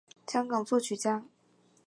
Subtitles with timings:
[0.25, 1.23] 香港作曲家。